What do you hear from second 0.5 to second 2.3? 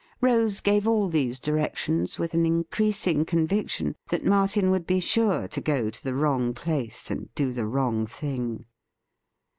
gave all these directions